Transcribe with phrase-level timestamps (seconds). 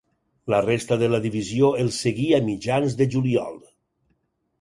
[0.51, 3.61] La resta de la divisió els seguí a mitjans de juliol.